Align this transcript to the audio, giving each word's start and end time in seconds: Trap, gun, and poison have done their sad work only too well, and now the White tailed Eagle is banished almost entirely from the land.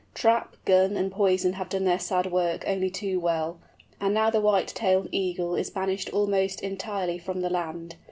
Trap, 0.15 0.55
gun, 0.65 0.97
and 0.97 1.11
poison 1.11 1.53
have 1.53 1.69
done 1.69 1.83
their 1.83 1.99
sad 1.99 2.31
work 2.31 2.63
only 2.65 2.89
too 2.89 3.19
well, 3.19 3.59
and 3.99 4.15
now 4.15 4.31
the 4.31 4.41
White 4.41 4.69
tailed 4.69 5.07
Eagle 5.11 5.53
is 5.55 5.69
banished 5.69 6.09
almost 6.09 6.59
entirely 6.61 7.19
from 7.19 7.41
the 7.41 7.51
land. 7.51 7.97